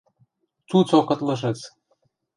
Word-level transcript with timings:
Цуцок 0.69 1.07
ытлышыц! 1.13 1.59